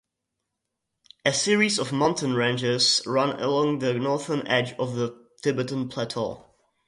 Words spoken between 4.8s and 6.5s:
the Tibetan Plateau.